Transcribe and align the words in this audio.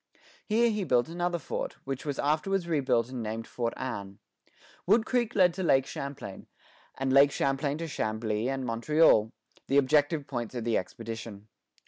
Here 0.47 0.71
he 0.71 0.83
built 0.83 1.09
another 1.09 1.37
fort, 1.37 1.73
which 1.83 2.07
was 2.07 2.17
afterwards 2.17 2.67
rebuilt 2.67 3.09
and 3.09 3.21
named 3.21 3.45
Fort 3.45 3.75
Anne. 3.77 4.17
Wood 4.87 5.05
Creek 5.05 5.35
led 5.35 5.53
to 5.53 5.61
Lake 5.63 5.85
Champlain, 5.85 6.47
and 6.97 7.13
Lake 7.13 7.31
Champlain 7.31 7.77
to 7.77 7.87
Chambly 7.87 8.49
and 8.49 8.65
Montreal, 8.65 9.31
the 9.67 9.77
objective 9.77 10.25
points 10.25 10.55
of 10.55 10.63
the 10.63 10.75
expedition. 10.75 11.49